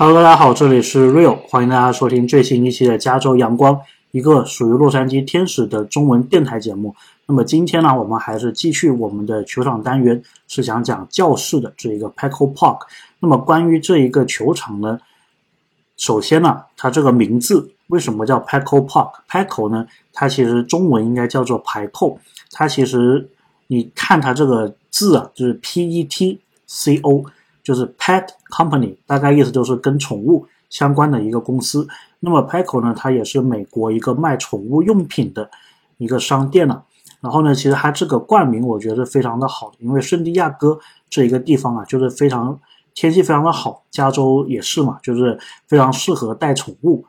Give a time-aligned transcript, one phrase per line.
[0.00, 3.80] Hello，大家好，这里是 Real，欢迎大家收听最新一期的加州阳光，
[4.12, 6.94] 一个属于洛杉矶天使的中文电台节目。
[7.26, 12.82] 那么今天呢，我们还是继续我们的球场单元，是想讲教室的这一个 PECO Park。
[13.18, 15.00] 那么关于这一个球场呢，
[15.96, 22.16] 首先呢，它这个名字为什么叫 PECO park，PECO 呢，它其实中文应该叫做排扣，
[22.52, 23.28] 它其实
[23.66, 26.38] 你看它这个字啊，就是 P E T
[26.68, 27.24] C O。
[27.68, 31.86] 就是 pet company，大概意思就是跟宠物相关的一个公司。
[32.20, 35.50] 那么 Petco 呢，它也是美国一个卖宠物用品的
[35.98, 36.82] 一个商店了。
[37.20, 40.78] 然后呢，其实它这个冠名我觉得非常的好的，因为圣地亚哥
[41.10, 42.58] 这一个地方啊，就是非常
[42.94, 47.04] 天气非常的好，加州也是嘛，就是非常适合带宠物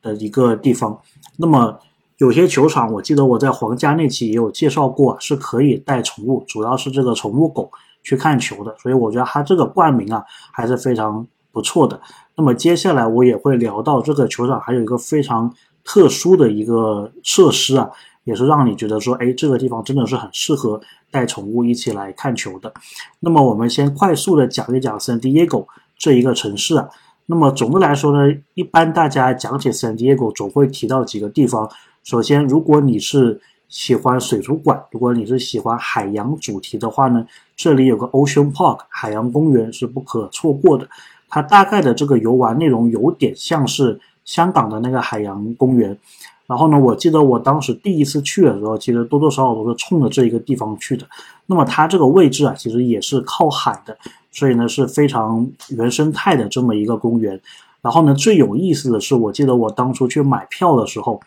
[0.00, 0.96] 的一个地方。
[1.36, 1.80] 那么
[2.18, 7.72] 有些球场，我记得我在皇家那期也有介绍过啊，是可以带宠物，主要是这个宠物狗。
[8.06, 10.22] 去看球的，所以我觉得他这个冠名啊
[10.52, 12.00] 还是非常不错的。
[12.36, 17.90] 那么接下来我也会聊到这个球场还有一个非常特殊的一个设施啊，
[18.22, 22.72] 也是让你觉得说，哎，这个地方真的是很适合带宠物一起来看球的。
[23.18, 25.66] 那么我们先快速的讲一讲 San Diego
[25.98, 26.88] 这一个城市啊。
[27.26, 31.68] 那么总的来说呢，一般大家讲起 San Diego 总会提到几个地方。
[32.04, 40.88] 首先，如果你是喜欢水族馆，如果你是喜欢海洋主题的话呢，这里有个 Ocean Park 海洋公园是不可错过的。
[41.28, 45.98] 它大概的这个游玩内容有点像是香港的那个海洋公园。
[46.46, 51.04] 然后呢，我记得我当时第一次去的时候，其实多多少少都是冲着这一个地方去的。
[51.46, 53.98] 那么它这个位置啊，其实也是靠海的，
[54.30, 57.40] 所以呢是非常原生态的这么一个公园。
[57.82, 61.20] 然后呢，最有意思的是，我记得我当初去买票的时候。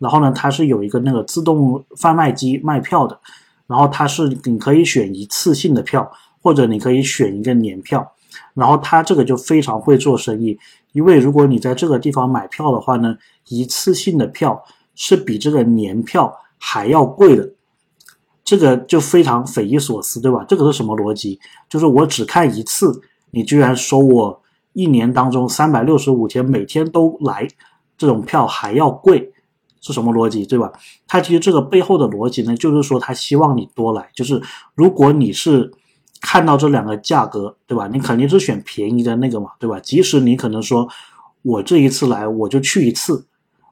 [0.00, 3.20] 然后呢，它是有一个那个自动贩卖机卖票的，
[3.66, 6.10] 然后它是你可以选一次性的票，
[6.42, 8.10] 或者你可以选一个年票，
[8.54, 10.58] 然后它这个就非常会做生意，
[10.92, 13.14] 因为如果你在这个地方买票的话呢，
[13.48, 17.50] 一次性的票是比这个年票还要贵的，
[18.42, 20.44] 这个就非常匪夷所思，对吧？
[20.48, 21.38] 这个是什么逻辑？
[21.68, 23.00] 就是我只看一次，
[23.32, 27.46] 你居然收我一年当中三百六十五天每天都来
[27.98, 29.29] 这种票还要贵。
[29.80, 30.70] 是什么逻辑，对吧？
[31.08, 34.40] 它其实这个背后的逻辑呢，就是说他希望你多来，就是
[34.74, 35.72] 如果你是
[36.20, 37.88] 看到这两个价格，对吧？
[37.88, 39.80] 你肯定是选便宜的那个嘛，对吧？
[39.80, 40.86] 即使你可能说
[41.42, 43.26] 我这一次来我就去一次，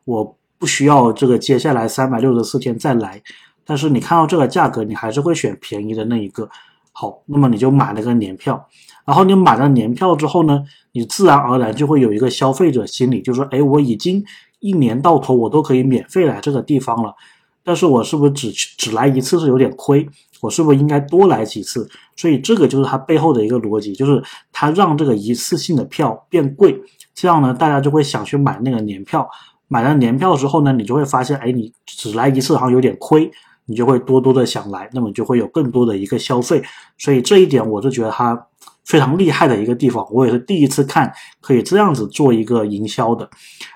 [0.07, 3.23] 我不需要这个接下来三百六十四天再来，
[3.67, 6.49] 但是你看到这个价格，你还是会选便宜的那一个。
[6.93, 8.67] 好，那么你就买了个年票，
[9.05, 14.25] 然后你买了年票之后呢，你自然而然就会有一个消费者心理，就是说，哎，我已经。
[14.61, 17.15] 一年到头我都可以免费来这个地方了，
[17.63, 20.09] 但是我是不是只只来一次是有点亏？
[20.41, 21.89] 我是不是应该多来几次？
[22.15, 26.81] 所以这个就是它背后的一个逻辑，就是它让这个一次性的票变贵，
[27.13, 29.29] 这样呢，大家就会想去买那个年票。
[29.67, 33.31] 买了年票之后呢，你就会发现，哎，你只来一次好像有点亏，
[33.67, 36.63] 你就会多多的想来，那么就会有更多的一个消费。
[36.97, 38.47] 所以这一点我是觉得它
[38.89, 41.13] 非常厉害的一个地方，我也是第一次看
[41.43, 43.29] 可以这样子做一个营销的。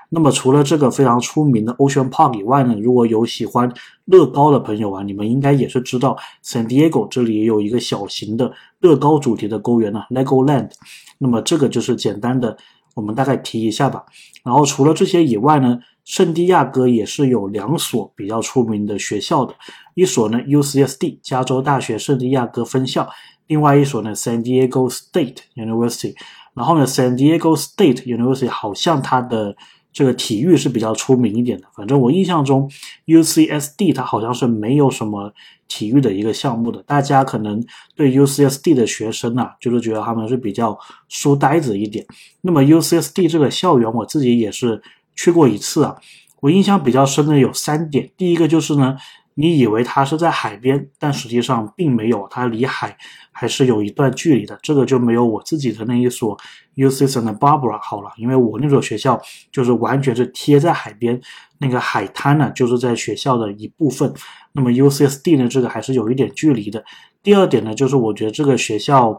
[0.08, 3.70] 那么除了这个非常出名的 Ocean Park 以外呢，如果有喜欢
[4.06, 8.50] 乐高的朋友啊，你们应该也是知道 San Diego 这里也有一个小型的
[8.80, 10.70] 乐高主题的公园呢，Legoland。
[11.18, 12.56] 那么这个就是简单的，
[12.94, 14.04] 我们大概提一下吧。
[14.42, 19.54] 然后除了这些以外呢，圣地亚哥也是有两所比较出名的学校的，
[19.94, 23.08] 一所呢 UCSD 加州大学圣地亚哥分校，
[23.52, 26.14] 另外一所呢 San Diego State University。
[26.54, 29.56] 然后呢 San Diego State University 好像它的
[29.92, 32.70] 这个体育是比较出名一点的，反正我印象中
[33.06, 35.32] ，UCSD 它好像是没有什么
[35.68, 36.82] 体育的一个项目的。
[36.84, 37.62] 大家可能
[37.94, 42.06] 对 UCSD 的学生啊，就是觉得他们是比较书呆子一点。
[42.40, 44.82] 那么 UCSD 这个校园，我自己也是
[45.14, 45.96] 去过一次啊，
[46.40, 48.10] 我印象比较深的有三点。
[48.16, 48.96] 第一个就是呢。
[49.34, 52.96] 你以为它是在海边，但实际上并没有，它离海
[53.32, 54.58] 还是有一段距离的。
[54.62, 56.38] 这个就没有我自己的那一所
[56.74, 59.20] U C s a n a Barbara 好了，因为我那所学校
[59.50, 61.18] 就是完全是贴在海边，
[61.58, 64.12] 那个海滩呢就是在学校的一部分。
[64.52, 66.84] 那么 UCSD 呢，这个还是有一点距离的。
[67.22, 69.18] 第二点呢，就是我觉得这个学校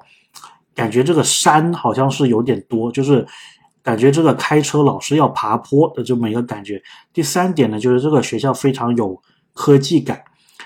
[0.76, 3.26] 感觉这个山好像是有点多，就是
[3.82, 6.80] 感觉这个开车老是要爬坡的这么一个感觉。
[7.12, 9.20] 第三点呢，就是这个学校非常有。
[9.54, 10.24] 科技感，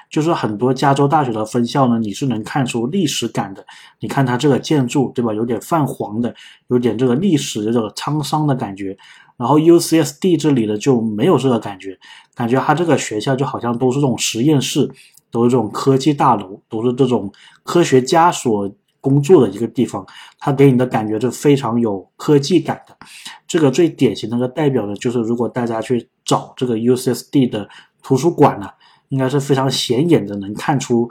[0.10, 3.66] 就是很多加州大学的分校呢，你是能看出历史感的。
[4.00, 5.34] 你看它这个建筑，对吧？
[5.34, 6.34] 有点泛黄的，
[6.68, 8.98] 有点这个历史的这个沧桑的感觉。
[9.38, 11.96] 然后 UCSD 这里的就没有这个感觉，
[12.34, 14.90] 感觉它这个学校就好像都是这种实验室，
[15.30, 17.32] 都是这种科技大楼，都是这种
[17.64, 20.04] 科学家所工作的一个地方，
[20.40, 22.98] 它给你的感觉是非常有科技感的。
[23.48, 27.70] 这个最典型的个代表呢，就是如果大家去找这个 UCSD 的
[28.02, 28.68] 图书馆呢，
[29.10, 31.10] 应该是非常显眼的，能看出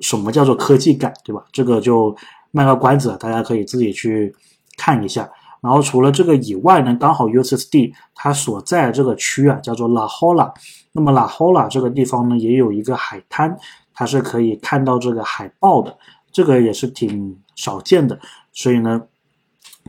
[0.00, 1.44] 什么叫做科技感，对吧？
[1.52, 2.16] 这个就
[2.50, 4.34] 卖个关子，大家可以自己去
[4.76, 5.30] 看一下。
[5.60, 10.52] 然后除了这个以外呢，刚好 UCSD 它所在这个区啊，叫做 La Jolla。
[10.92, 13.54] 那么 La Jolla 这个地方呢，也有一个海滩，
[13.92, 15.98] 它是可以看到这个海豹的，
[16.32, 18.18] 这个也是挺少见的。
[18.52, 19.02] 所以呢，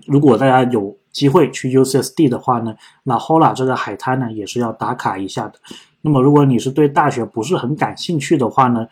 [0.05, 5.55] 如果大家有机会去 UCSD 的话呢那 Holla 这个海滩呢，也是要打卡一下的。
[6.01, 8.87] 那么如果你是对大学不是很感兴趣的话呢，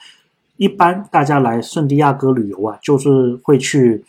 [0.57, 4.03] 一般大家来圣地亚哥旅游啊，就是会去。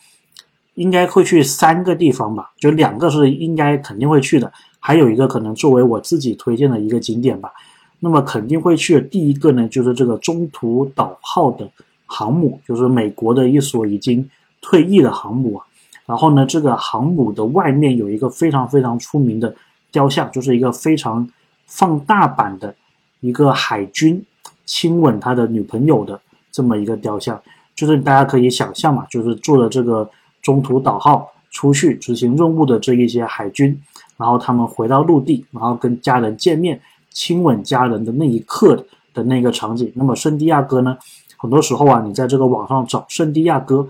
[0.75, 7.51] 应该会去三个地方吧，就两个是应该肯定会去的，还有一个可能作为我自己推荐的一个景点吧。
[7.99, 11.69] 那么肯定会去的第一个呢，就是这个中途岛号的
[12.05, 14.27] 航母，就是美国的一所已经
[14.61, 15.65] 退役的航母啊。
[16.11, 19.55] 然后呢，这个航母的外面有一个非常非常出名的
[19.93, 21.25] 雕像，就是一个非常
[21.67, 22.75] 放大版的
[23.21, 24.21] 一个海军
[24.65, 26.19] 亲吻他的女朋友的
[26.51, 27.41] 这么一个雕像，
[27.73, 30.09] 就是大家可以想象嘛，就是坐的这个。
[30.41, 33.79] 中途岛号出去执行任务的这一些海军，
[34.17, 36.81] 然后他们回到陆地，然后跟家人见面、
[37.11, 38.83] 亲吻家人的那一刻
[39.13, 39.93] 的那个场景。
[39.93, 40.97] 那么圣地亚哥呢？
[41.37, 43.87] 很多时候啊，你在这个网上找圣地亚哥，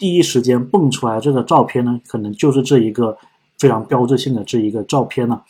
[0.00, 3.16] 第一时间蹦出来这个照片呢，可能就是这一个
[3.58, 5.44] 非常标志性的这一个照片了。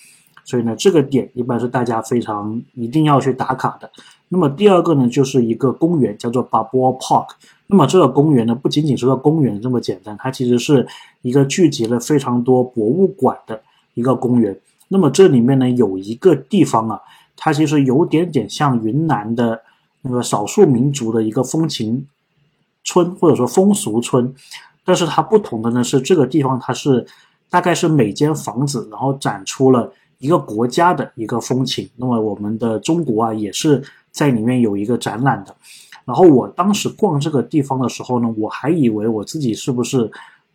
[0.45, 3.89] 所以呢，这个点一般是大家非常一定要去打卡的。
[4.29, 7.29] 那么第二个呢，就是一个公园，叫做 b a b o Park。
[7.69, 10.85] 那么这个公园呢，不仅仅是个公园这么简单，它其实是
[11.23, 13.63] 一个聚集了非常多博物馆的
[13.95, 14.59] 一个公园。
[14.89, 17.01] 那么这里面呢，有一个地方啊，
[17.37, 19.61] 它其实有点点像云南的
[20.03, 22.05] 那个少数民族的一个风情
[22.91, 24.35] 村，或者说风俗村。
[24.85, 27.07] 但是它不同的呢是，这个地方它是
[27.49, 31.89] 大概是每间房子，然后展出了一个国家的一个风情。
[31.97, 35.55] 那么我们的中国啊，也是在里面有一个展览的。
[36.05, 40.11] 然后我当时逛这个地方的时候呢，我还以为我自己是不是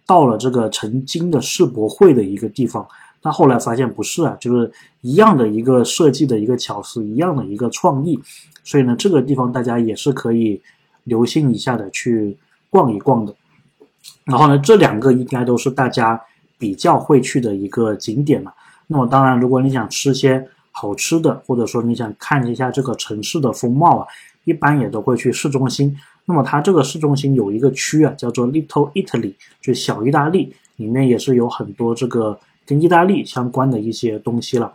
[0.05, 2.85] 到了这个曾经的世博会的一个地方，
[3.21, 4.69] 但后来发现不是啊，就是
[5.01, 8.19] 一样的一个设计的一个巧思，一样的一个创意，
[8.63, 10.61] 所以呢，这个地方大家也是可以
[11.05, 12.37] 留心一下的去
[12.69, 13.33] 逛一逛的。
[14.25, 16.21] 然后呢，这两个应该都是大家
[16.59, 18.53] 比较会去的一个景点嘛。
[18.85, 24.07] 那么当然，如果你想吃些好吃的，或者说你想看一下这个城市的风貌啊。
[24.43, 34.71] 一般也都会去市中心，那么它这个市中心有一个区啊，叫做 Little Italy，就小意大利，里面也是有很多这个跟意大利相关的一些东西了。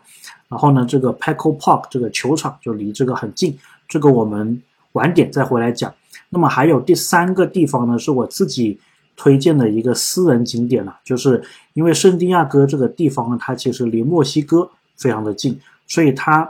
[0.49, 3.56] 然后呢，这个 Paco Park 这个球场就离这个很近，
[3.87, 4.61] 这个我们
[4.94, 5.94] 晚点再回来讲。
[6.29, 8.79] 那么还有第三个地方呢，是我自己
[9.17, 16.49] 推荐的一个私人景点了，就是因为圣地亚哥这个地方呢，它其实离墨西哥非常的近，所以它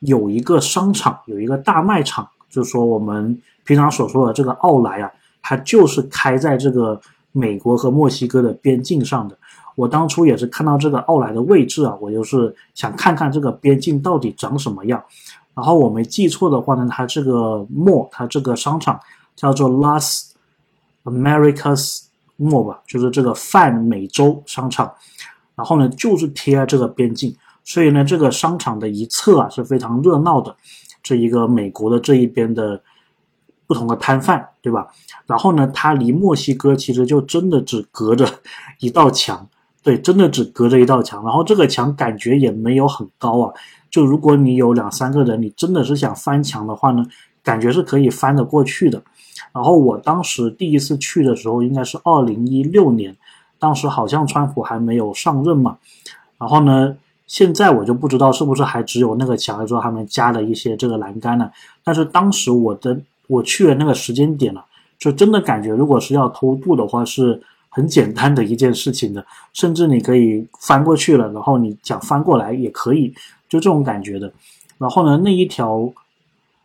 [0.00, 2.28] 有一个商场，有一个大卖场。
[2.50, 5.10] 就是说，我们平常所说的这个奥莱啊，
[5.40, 7.00] 它就是开在这个
[7.32, 9.34] 美国和墨西哥的边境上的。
[9.74, 15.02] 我当初也是看到这个奥莱的位置啊，我就是想看看这个边境到底长什么样。
[15.54, 18.98] 然后我没记错的话呢，它这个 mall，它这个商场
[19.36, 20.30] 叫做 Las
[21.04, 22.04] Americas
[22.38, 24.92] Mall 吧，就是这个泛美洲商场。
[25.54, 30.56] 然后呢，就是贴这个边境，所以呢，这个商场的一侧啊是非常热闹的。
[31.02, 32.80] 这一个美国的这一边的
[33.66, 34.86] 不同的摊贩，对吧？
[35.26, 38.26] 然后呢，它离墨西哥其实就真的只隔着
[38.78, 39.46] 一道墙，
[39.82, 41.22] 对，真的只隔着一道墙。
[41.24, 43.52] 然后这个墙感觉也没有很高啊，
[43.92, 47.06] 就如果你有两三个人，你真的是想翻墙的话呢，
[47.44, 49.00] 感觉是可以翻得过去的。
[49.52, 53.16] 然后我当时第一次去的时候，应该是二零一六年，
[53.60, 55.78] 当时好像川普还没有上任嘛。
[56.38, 56.96] 然后呢？
[57.28, 61.50] 现在我就不知道是不是还只有那个墙，还是说他们加了一些这个栏杆呢？
[61.82, 64.62] 但是当时我的我去的那个时间点了，
[64.98, 73.14] 就真的感觉如果是要偷渡的话，是很简单的一件事情的，甚至你可以翻过去了，然后你想翻过来也可以，
[73.52, 74.32] 就这种感觉的。
[74.78, 75.92] 然后呢，那一条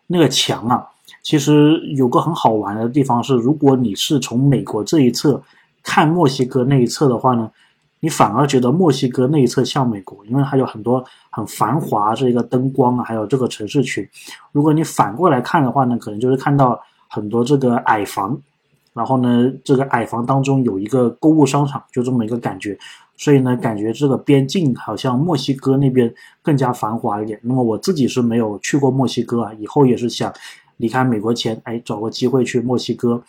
[0.08, 0.88] 那个墙啊，
[1.22, 5.44] 其实有个很好玩的地方是，如果你是从美国这一侧
[5.84, 7.52] 看墨西哥那一侧的话呢。
[8.00, 14.08] 你反而觉得墨西哥那一侧像美国，因为它有很多很繁华这个灯光啊，还有这个城市群。
[14.52, 18.40] 如果你反过来看的话呢，可能就是看到很多这个矮房，
[18.98, 22.76] 然后呢，这个矮房当中有一个购物商场，就这么一个感觉。
[23.16, 26.12] 所以呢，感觉这个边境好像墨西哥那边
[26.42, 27.40] 更加繁华一点。
[27.44, 30.34] 那么我自己是没有去过墨西哥啊，以后也是想
[30.78, 33.22] 离开美国前，哎，找个机会去墨西哥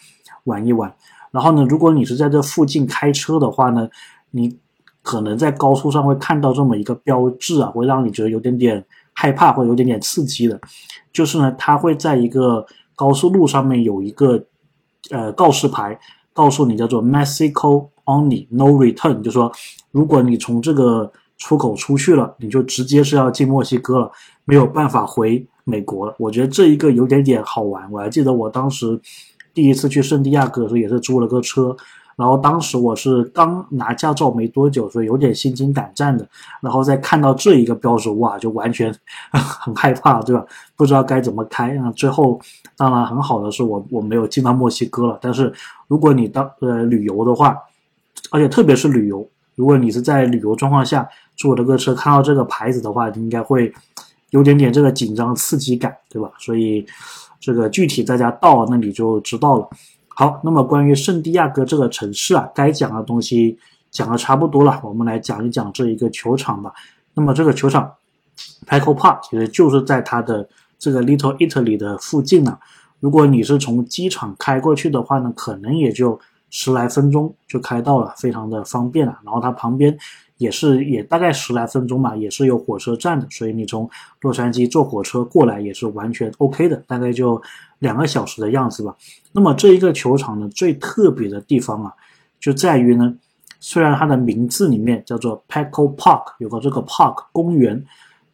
[0.44, 0.90] 玩一玩。
[1.30, 3.86] 然后呢，如果你是在这附近开车的话呢，
[4.30, 4.58] 你
[5.02, 8.82] 可能在高速上会看到这么一个标志啊，会让你觉得有点点
[9.12, 10.58] 害怕或有点点刺激的，
[11.12, 12.64] 就是呢，它会在一个
[12.96, 14.42] 高速路上面有一个
[15.10, 15.98] 呃告示牌，
[16.32, 19.52] 告诉你叫做 Mexico only no return，就说
[19.90, 24.10] 如果你从这个出口出去了，你就直接是要进墨西哥了，
[24.44, 26.14] 没有办法回美国了。
[26.18, 27.90] 我觉得这一个有点点好玩。
[27.92, 29.00] 我还记得我当时
[29.54, 31.76] 第一次去圣地亚哥的时候，也是租了个车，
[32.18, 36.28] 然后当时我是刚拿驾照没多久，所以有点心惊胆战的。
[36.60, 38.92] 然后再看到这一个标志，哇，就完全
[39.30, 40.44] 很害怕，对吧？
[40.76, 41.72] 不知道该怎么开。
[41.74, 42.40] 那最后
[42.76, 45.18] 当然很好的是我我没有进到墨西哥了。
[45.22, 45.52] 但是
[45.86, 47.56] 如果你当呃旅游的话，
[48.32, 51.08] 而且特别是旅游，如果你是在旅游状况下。
[51.40, 53.72] 坐这个车看到这个牌子的话，应该会
[54.30, 56.28] 有点点这个紧张刺激感，对吧？
[56.36, 56.84] 所以
[57.38, 59.68] 这个具体大家到那里就知道了。
[60.18, 63.56] 好，那么关于圣地亚哥这个城市啊，该讲的东西
[63.88, 66.72] 讲的差不多了，我们来讲一讲这一个球场吧。
[67.14, 67.88] 那么这个球场
[68.66, 72.58] p a c o Park 其实就是在它的这个 Little Italy 的附近呢。
[72.98, 76.18] 如果你是从机场开过去的话呢，可能也就
[76.50, 79.20] 十来分钟就开到了，非常的方便了。
[79.24, 79.96] 然后它旁边。
[80.38, 83.90] 也是也大概十来分钟吧，也是有火车站的，所以你从
[84.20, 87.42] 洛杉矶坐火车过来也是完全 OK 的，大概就
[87.80, 88.96] 两个小时的样子吧。
[89.32, 91.92] 那么这一个球场呢，最特别的地方啊，
[92.38, 93.12] 就在于呢，
[93.58, 97.84] 虽然它的名字里面叫做 Petco Park，有个这个 Park 公园，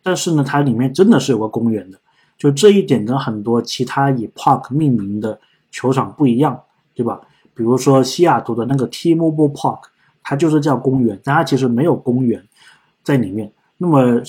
[0.02, 1.98] 但是呢，它里面真的是有个公园的，
[2.36, 6.60] 就这一点跟很多其他以 Park 命名的球场不一样，
[6.94, 7.20] 对吧？
[7.54, 9.78] 比如说西雅图的那个 T-Mobile Park。
[10.24, 12.42] 它就是叫公园，但它其实没有公园
[13.04, 13.52] 在里面。
[13.76, 14.20] 那么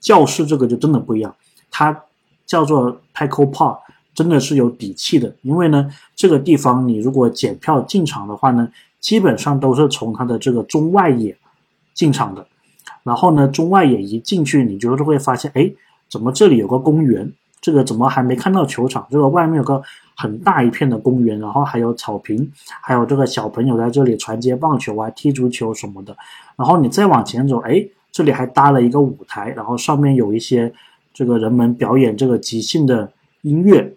[0.00, 1.34] 教室这个就真的不一样，
[1.70, 2.04] 它
[2.44, 3.78] 叫做 Petco Park，
[4.14, 5.34] 真的是有底气的。
[5.42, 11.36] 因为呢，这个地方你如果检票进场的话呢，基本上都是从它的这个中外野
[11.94, 12.46] 进场的。
[13.04, 15.72] 然后呢，中外野一进去，你就是会发现，哎，
[16.10, 17.32] 怎么这里有个公园？
[17.60, 19.06] 这个怎么还没看到球场？
[19.10, 19.82] 这个外面有个
[20.16, 22.50] 很大一片的公园，然后还有草坪，
[22.80, 26.16] 还有这个小朋友在这里传接棒球啊、踢足球什么的。
[26.56, 30.72] 然后你再往前走，哎，这里还搭了一个舞台，然后上面有一些
[31.12, 33.12] 这个人们表演这个即兴的
[33.42, 33.92] 音乐，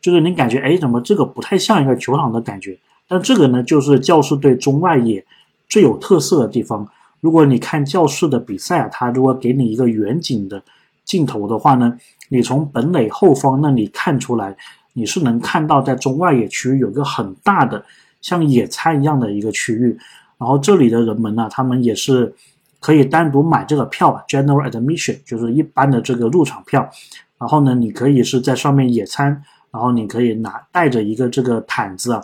[0.00, 2.78] 就是你感觉哎，怎么这个不太像一个球场的感觉？
[3.08, 5.24] 但这个呢，就是教士队中外野
[5.68, 6.88] 最有特色的地方。
[7.20, 10.62] 如果你看教室的比赛啊，他如果给你一个远景的
[11.06, 11.96] 镜头的话呢？
[12.28, 14.54] 你从本垒后方那里看出来，
[14.94, 17.82] 你是能看到在中外野区域有个很大的
[18.20, 19.96] 像野餐一样的一个区域，
[20.36, 22.34] 然后这里的人们呢，他们也是
[22.80, 26.90] 可以单独买这个票，General Admission，就是一般的这个入场票。
[27.38, 32.20] 然后呢，你可以是在上面野餐，然后你可以拿带着一个这个毯子啊，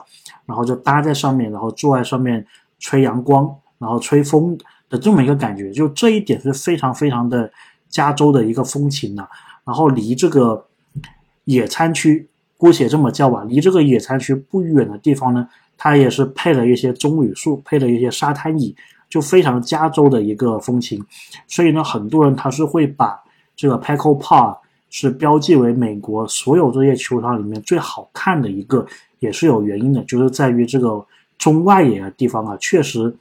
[0.47, 2.45] 然后就搭在上面，然后坐在上面
[2.81, 3.49] 吹阳光，
[3.79, 4.59] 然后吹风
[4.89, 7.49] 的这么一个感觉，就这一点是非常非常的
[7.93, 9.29] 加州的一个风情呢。
[9.65, 10.67] 然后离这个
[11.45, 18.75] 野餐区，姑且这么叫吧，离这个野餐区不远的地方呢，它也是配了一些棕榈树，配了一些沙滩椅，
[19.09, 21.05] 就非常加州的一个风情。
[21.47, 23.23] 所以呢，很多人他是会把
[23.55, 24.57] 这个 PECO Park
[24.91, 28.85] 是标记为美国所有这些球场里面最好看的一个，
[29.21, 31.05] 也是有原因的，就是在于这个
[31.39, 33.15] 中外野的地方啊，确实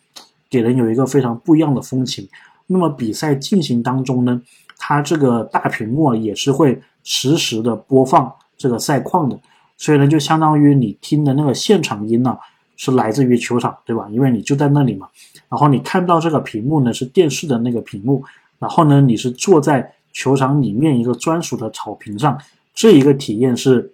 [0.50, 2.28] 给人有一个非常不一样的风情。
[2.72, 4.42] 那么比赛进行当中呢？
[4.78, 9.40] 它这个大屏幕也是会实时的播放这个赛况的，
[9.78, 12.36] 所以呢，就相当于你听的那个现场音呢，
[12.78, 14.08] 是来自于球场，对吧？
[14.10, 15.08] 因为你就在那里嘛。
[15.50, 18.24] 然后你看到这个屏幕呢，是电视的那个屏幕，
[18.58, 22.40] 然后呢，你是坐在球场里面一个专属的草坪上，
[22.74, 23.94] 这一个体验是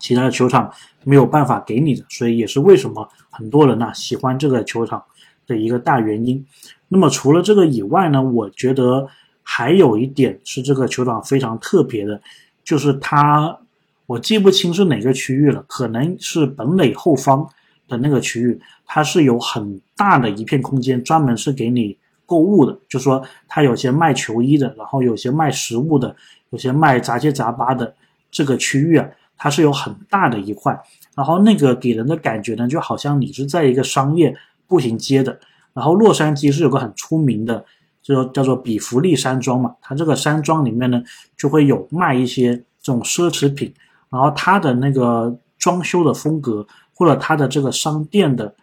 [0.00, 0.70] 其他的球场
[1.04, 5.02] 没有办法给你的，所以也是为什么很多人呢喜欢这个球场
[5.46, 6.44] 的一个大原因。
[6.90, 9.08] 那么除了这个以外呢，我觉得。
[9.42, 12.20] 还有一点是这个球场非常特别的，
[12.62, 13.58] 就是它，
[14.06, 17.44] 我记不清是哪个区域了，可能是本垒后方
[17.88, 22.78] 的那个区域，它是有很大的一片空间，专门是给你购物的。
[22.88, 26.14] 就说它有些卖球衣的，然后有些卖食物的，
[26.50, 27.92] 有些卖杂七杂八的
[28.30, 30.78] 这个区域啊，它是有很大的一块，
[31.16, 34.36] 然后那个给人的感觉呢，就好像你是在一个商业
[34.68, 35.40] 步行街的。
[35.80, 37.64] 然后洛杉矶是有个很出名的。
[38.02, 41.02] 就叫做比弗利山庄嘛，它这个山庄里面呢，
[41.36, 43.72] 就会有卖一些这种奢侈品，
[44.08, 48.54] 然后它的那个装修的风格，或者它的这个商店的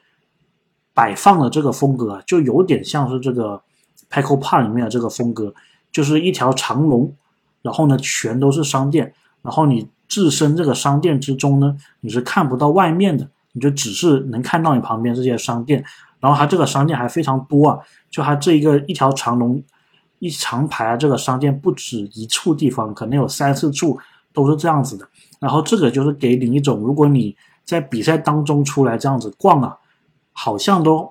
[0.92, 3.62] 摆放的这个风格，就有点像是这个
[4.10, 5.54] PECO Park 里面的这个风格，
[5.92, 7.16] 就是一条长龙，
[7.62, 15.86] 然后呢全都是商店，然后你置身这个商店之中呢，你是看不到外面的，你就只是能看到你旁边这些商店，
[16.20, 19.62] 然后它这个商店还非常多啊，就它这一个一条长龙
[20.20, 24.00] 一长排啊，这个商店不止一处地方，可能有三四处
[24.34, 25.08] 都是这样子的。
[25.40, 29.78] 然后这个就是给你一种，如果你在比赛当中出来这样子逛啊，
[30.34, 31.08] 好像都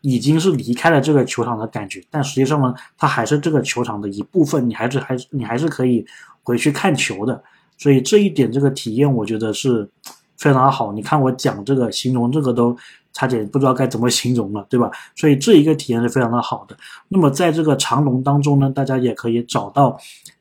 [0.00, 6.04] 已经是离开了这个球场的感觉，但实际上呢，它还是这个球场的一部分，你还是还是你还是可以
[6.42, 7.40] 回去看球的。
[7.76, 9.88] 所以这一点这个体验，我觉得是。
[10.36, 12.76] 非常好，你看我讲这个形容这个都
[13.18, 14.88] 差点不知道该怎么形容了，对吧？
[15.16, 16.76] 所以这一个体验是非常的好的。
[17.08, 19.98] 那么在这个长龙当中呢，大家也可以找到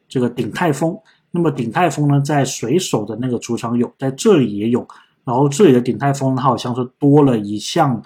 [0.07, 0.96] 这个鼎泰丰。
[1.31, 4.88] 那么鼎泰丰呢，在水手的那个主场有，在这里也有。
[5.24, 8.00] 然后这里的鼎泰丰它好像是多了一项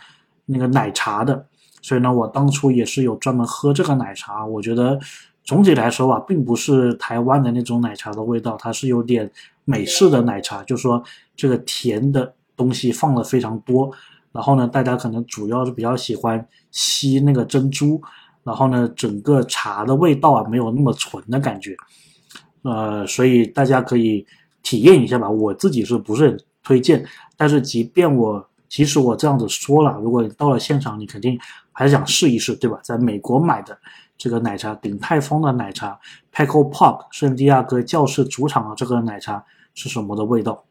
[0.46, 1.46] 那个奶茶的，
[1.82, 4.46] 所以呢，我当初也是有专门喝这个奶茶。
[4.46, 4.98] 我觉得
[5.44, 9.30] 总体来说吧，并不是台湾的那种奶茶的味道，它是有点。
[9.64, 11.02] 美式的奶茶，就说
[11.36, 13.90] 这个甜的东西放的非常多，
[14.32, 18.02] 然后呢，大家可能主要是比较喜欢吸那个珍珠，
[18.44, 21.76] 然后呢，整个茶的味道啊没有那么纯的感觉，
[22.64, 24.26] 呃，所以大家可以
[24.64, 25.30] 体验一下吧。
[25.30, 27.06] 我自己是不是很推荐？
[27.36, 31.38] 但是即便我即使我这样子说了，如果你到了现场，你肯定
[31.72, 32.80] 还是想试一试，对吧？
[32.84, 33.78] 在美国买的。
[34.18, 36.00] 这个奶茶鼎泰丰的奶茶
[36.32, 40.64] ，Peco Park 圣地亚哥教室主场的这个奶茶是什么的味道？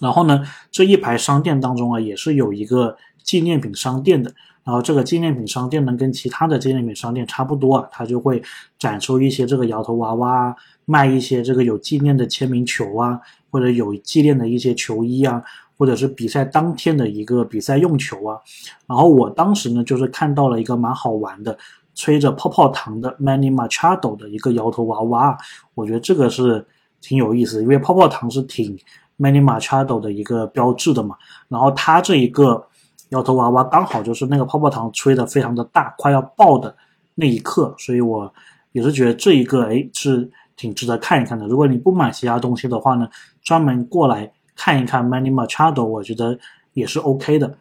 [0.00, 4.32] 然后呢，这一排商店当中啊，也是有一个纪念品商店的。
[4.64, 8.42] 然后这个纪念品商店呢，跟其他的纪念品商店差不多啊，它就会
[8.78, 15.42] 展出一些这个摇头娃娃，卖一些这个有纪念的签名球啊，或者有纪念的一些球衣啊，
[15.78, 18.38] 或者是比赛当天的一个比赛用球啊。
[18.86, 21.56] 然后我当时呢，就是看到了一个蛮好玩的。
[21.98, 25.34] 吹着泡泡糖的 Manny Machado 的一个摇头娃娃，
[25.74, 26.62] 我觉得这个是
[27.00, 28.78] 挺有意思，因为泡泡糖是挺
[29.18, 31.16] Many Machado 的一个标志的嘛。
[31.48, 32.66] 然后他这一个
[33.10, 36.74] 摇头娃娃刚好就是那个泡泡糖吹的非常的大，快要爆的
[37.14, 38.32] 那一刻，所以我
[38.72, 41.46] 也是觉得这一个哎是挺值得看一看的。
[41.46, 43.08] 如果你不买其他东西的话呢，
[43.42, 46.38] 专门过来看一看 Many Machado，我觉得
[46.72, 47.56] 也是 OK 的。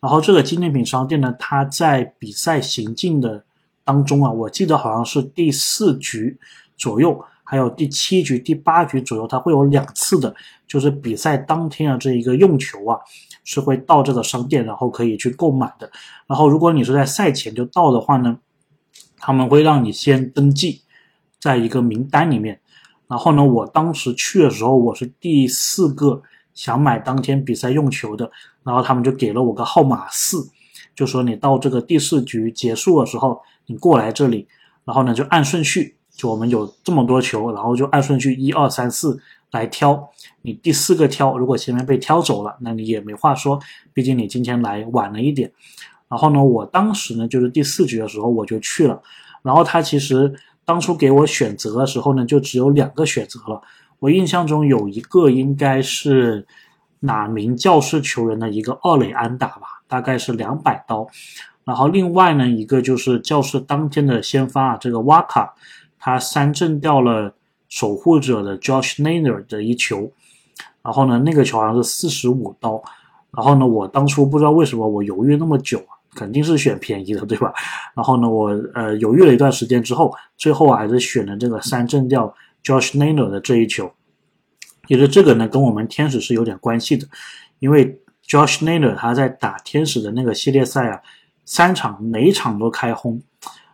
[0.00, 3.44] 然后这个纪念品商店呢，它在比赛行进的。
[3.84, 6.38] 当中啊，我记得好像是第四局
[6.76, 10.34] 左右，还有第七局、第八局左右，它会有两次的，
[10.66, 12.98] 就是比赛当天啊这一个用球啊，
[13.42, 15.90] 是会到这个商店，然后可以去购买的。
[16.26, 18.38] 然后如果你是在赛前就到的话呢，
[19.18, 20.82] 他们会让你先登记
[21.40, 22.60] 在一个名单里面。
[23.06, 28.30] 然后呢，我当时去的时候，我是第四个想买当天比赛用球的，
[28.62, 30.50] 然后他们就给了我个号码四，
[30.94, 33.40] 就说你到这个第四局结束的时候。
[33.70, 34.48] 你过来这里，
[34.86, 39.18] 然后呢就按顺序，就我们有这么多球，然后就按顺序一二三四
[39.52, 40.10] 来挑。
[40.42, 43.60] 你第四个挑，如果前面被挑走了，那你也没话说，
[43.94, 45.52] 毕竟你今天来晚了一点。
[46.08, 49.00] 然后呢，我当时呢就是第四局的时候我就去了，
[49.42, 53.62] 然后他其实当初给我选择的时候呢，就只有两个选择了。
[54.00, 56.46] 我印象中有一个应该是
[57.00, 61.06] 哪名教室球员的一个二垒安打吧，大概是两百刀。
[61.64, 65.54] 然后另外呢，一个就是教室当天的先发啊，这个瓦卡，
[65.98, 67.34] 他三振掉了
[67.68, 70.10] 守护者的 Josh Naylor 的一球，
[70.82, 72.82] 然后呢，那个球好像是四十五刀，
[73.32, 77.52] 然后呢，我当初不知道为什么我犹豫那么久啊，肯定是选便宜的，对吧？
[77.94, 83.90] 然后呢，我呃犹豫了一段时间之后，最后还是选了这个三振掉 Josh Naylor 的这一球，
[84.86, 87.06] 其实这个呢跟我们天使是有点关系的，
[87.58, 91.00] 因为 Josh Naylor 他在打天使的那个系列赛啊。
[91.50, 93.22] 三场每场都开轰，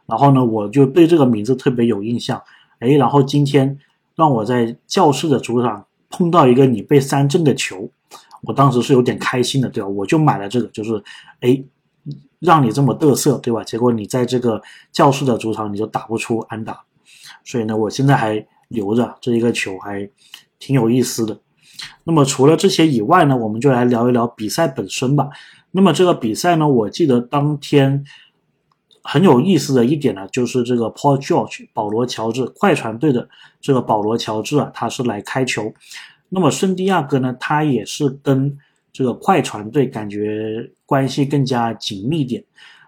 [0.06, 2.42] 然后呢，我就对这个名字特别有印象。
[2.80, 3.78] 哎，然后今天
[4.14, 7.88] 让我在教室的主场碰到一个你被三振的球，
[8.42, 9.88] 我当时是有点开心的，对吧？
[9.88, 11.02] 我就买了这个，就是
[11.40, 11.62] 哎，
[12.40, 13.64] 让你这么嘚瑟，对吧？
[13.64, 14.60] 结果你在这个
[14.92, 16.82] 教室的主场你就打不出安打，
[17.44, 20.08] 所以呢，我现在还留着这一个球，还
[20.58, 21.38] 挺有意思的。
[22.04, 25.28] 那么除了这些以外呢，我们就来聊一聊比赛本身吧。
[25.70, 28.04] 那么这个比赛呢，我记得当天
[29.04, 33.28] 很有意思的一点呢，就是这个 Paul George 保罗乔治快船队的
[33.60, 35.72] 这个保罗乔治啊，他是来开球。
[36.30, 38.58] 那么圣地亚哥呢，他也是跟
[38.92, 42.42] 这个快船队感觉关系更加紧密一点，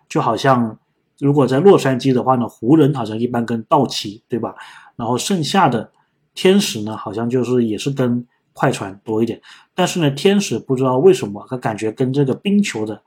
[0.09, 0.76] 就好像
[1.18, 4.55] 如果在洛杉矶的话呢，湖人好像一般跟道奇对吧？
[4.96, 5.92] 然后剩下的
[6.35, 8.26] 天使呢，好像就是也是跟。
[8.59, 9.38] 快船多一点，
[9.74, 13.02] 但是呢，天使不知道为什么，他感觉跟这个冰球的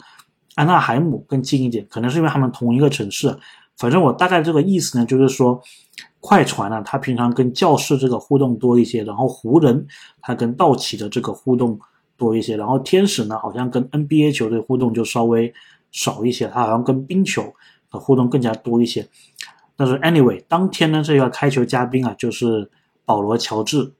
[0.59, 3.33] 安纳海姆更近一点，可能是因为他们同一个城市。
[3.77, 5.61] 反正我大概这个意思呢，就是说，
[6.19, 9.87] 快船呢，他平常跟教室这个互动多一些，然后湖人
[10.21, 11.79] 他跟道奇的这个互动
[12.17, 12.57] 多一些。
[12.57, 15.53] 然后天使呢，好像跟 NBA 球队互动就稍微
[15.93, 17.53] 少一些，他好像跟冰球
[17.89, 19.07] 的互动更加多一些。
[19.77, 22.69] 但是 anyway，当天呢这个开球嘉宾啊就是
[23.05, 23.93] 保罗乔治。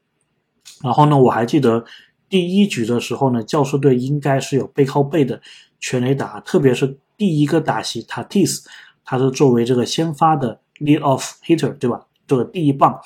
[0.84, 1.86] 然后呢，我还记得
[2.28, 5.42] 第一局的时候呢，教士队应该是有背靠背的
[5.80, 8.64] 全垒打，特别是第一个打席，Tatis，
[9.04, 12.06] 他是作为这个先发的 lead off hitter，对吧？
[12.28, 13.00] 这个第一棒。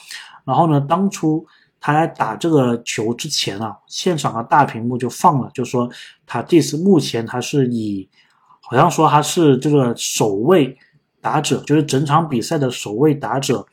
[0.44, 1.46] 然后呢，当初
[1.80, 5.90] 他在打这个球之前啊，现场的大屏幕就放了，就说
[6.28, 8.10] Tatis 目前他是以，
[8.62, 10.78] 好像说他是这个首位
[11.22, 13.66] 打者，就是整场比赛的首位打者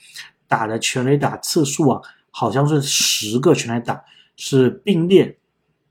[0.47, 2.01] 打的全垒打次数啊。
[2.33, 4.01] 好像是十个全垒打，
[4.37, 5.37] 是并列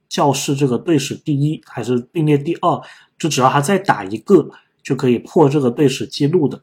[0.09, 2.81] 教室这个队史第一，还是并列第二？
[3.17, 4.49] 就只要他再打一个，
[4.83, 6.59] 就可以破这个队史记录的。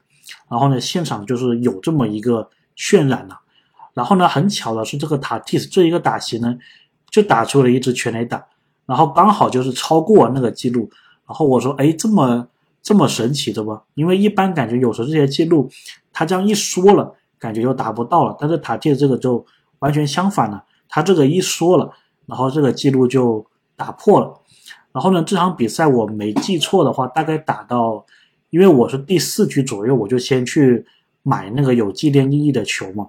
[0.51, 3.41] 然后呢，现场就是有这么一个渲染了。
[3.95, 6.59] 然后呢，很巧的是，这个塔蒂斯这一个打席呢，
[7.09, 8.45] 就打出了一支全垒打，
[8.85, 10.91] 然后刚好就是超过那个记录。
[11.27, 12.47] 然后我说，哎，这么
[12.83, 13.83] 这么神奇的吗？
[13.95, 15.71] 因为一般感觉有时候这些记录，
[16.13, 18.37] 他这样一说了，感觉就达不到了。
[18.39, 19.47] 但是塔蒂斯这个就。
[19.81, 21.93] 完全相反了，他这个一说了，
[22.27, 23.45] 然后这个记录就
[23.77, 24.35] 打破了。
[24.93, 28.05] 然后呢，这场比赛我没记错的话，大概打到，
[28.51, 30.85] 因为我是第四局左右，我就先去
[31.23, 33.09] 买那个有纪念意义的球嘛。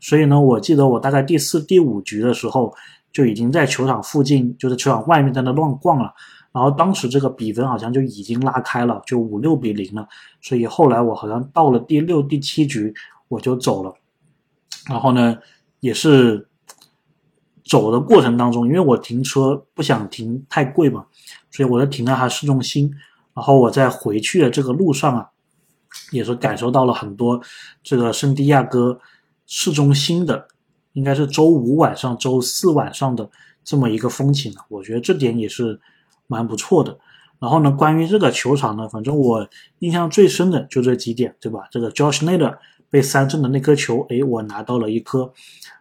[0.00, 2.74] 所以呢，我记得我大概第四、第五局的时候
[3.12, 6.12] 就已经在球场附近，就是球场外面在那乱逛了。
[6.52, 10.06] 然后当时这个比分好像就已经拉开了，就五六比零了。
[10.40, 12.94] 所以后来我好像到了第六、第七局
[13.28, 13.94] 我就走了。
[14.88, 15.36] 然后呢？
[15.80, 16.48] 也是
[17.64, 21.06] 走的过程当中，因为我停车不想停太贵嘛，
[21.50, 22.92] 所以我就停在它市中心。
[23.34, 25.30] 然后我在回去的这个路上啊，
[26.10, 27.40] 也是感受到了很多
[27.82, 29.00] 这个圣地亚哥
[29.46, 30.48] 市中心的，
[30.92, 33.30] 应该是周五晚上、周四晚上的
[33.64, 34.54] 这么一个风情。
[34.68, 35.80] 我觉得这点也是
[36.26, 36.98] 蛮不错的。
[37.38, 39.48] 然后呢，关于这个球场呢，反正我
[39.78, 41.66] 印象最深的就这几点，对吧？
[41.70, 42.58] 这个 Josh Nader
[42.90, 45.32] 被三振的那颗球，诶，我拿到了一颗。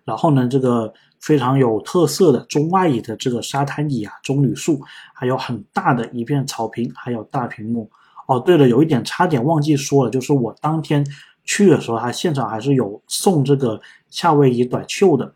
[0.06, 4.82] 然后呢，这个非常有特色的中外椅的这个沙滩椅啊，棕榈树，
[5.14, 7.90] 还有很大的一片草坪，还有大屏幕。
[8.28, 11.06] 哦，对了，有一点差点忘记说了，就是我当天
[11.44, 13.80] 去的时候，他现场还是有送这个
[14.10, 15.32] 夏威夷短袖的。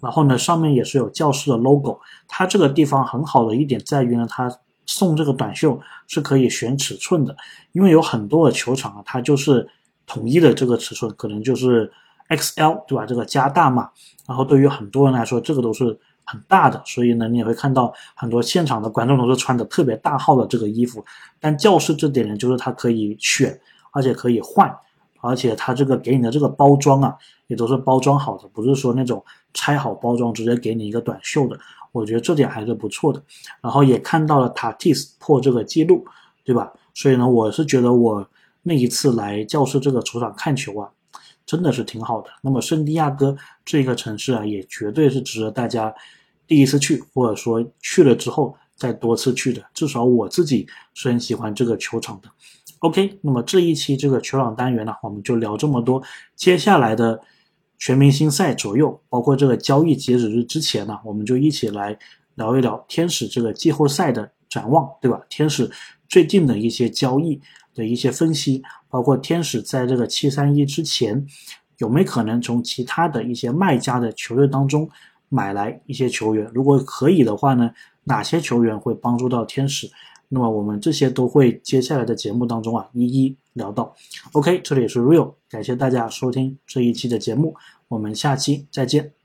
[0.00, 1.98] 然后呢，上面也是有教室的 logo。
[2.28, 4.50] 它这个地方很好的一点在于呢，它
[4.84, 7.34] 送这个短袖是可以选尺寸的，
[7.72, 9.66] 因为有很多的球场啊，它就是
[10.06, 11.90] 统一的这个尺寸，可能就是。
[12.30, 13.04] XL 对吧？
[13.04, 13.90] 这个加大码，
[14.26, 21.04] 然后对于很多人来说，这个都是很大的，所以呢，你也会看到很多现场的观众都是穿的特别大号的这个衣服。
[21.40, 24.72] 但教室这点呢，就是它可以选，而且可以换，
[25.20, 27.16] 而且它这个给你的这个包装啊，
[27.48, 31.58] 也都是包装好的，不是说那种拆好包装直接给你一个短袖的。
[31.90, 33.20] 我觉得这点还是不错的。
[33.60, 36.06] 然后也看到了 Tatis 破这个记录，
[36.44, 36.72] 对吧？
[36.94, 38.24] 所以呢，我是觉得我
[38.62, 40.88] 那一次来教室这个球场看球啊。
[41.50, 42.30] 真的是挺好的。
[42.42, 45.92] 那么圣地亚哥这个城市啊，也绝对是值得大家
[46.46, 49.60] 第一次去，或者说去了之后再多次去的。
[49.74, 52.30] 至少我自己是很喜欢这个球场的。
[52.78, 56.00] OK，那么这一期这个球场单元呢，我们就聊这么多。
[56.36, 57.20] 接下来的
[57.78, 61.98] 全明星赛左右，包括这个交易截止日之前呢，我们就一起来
[62.36, 65.20] 聊一聊天使这个季后赛的展望，对吧？
[65.28, 65.68] 天使
[66.10, 67.40] 最近的一些交易。
[67.72, 71.24] 的一些分析，包括天使在这个七三一之前
[71.78, 74.90] 有没有可能从其他的一些卖家的球队当中
[75.28, 76.50] 买来一些球员？
[76.52, 77.70] 如果可以的话呢，
[78.02, 79.88] 哪些球员会帮助到天使？
[80.28, 83.94] 那么我们这些都会接下来的节目当中啊一一聊到。
[84.32, 87.54] OK，这里是 Real，感谢大家收听这一期的节目，
[87.86, 89.19] 我们下期再见。